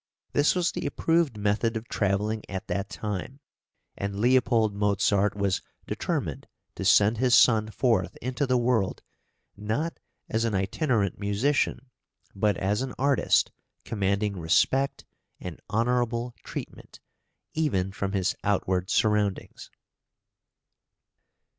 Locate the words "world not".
8.57-9.99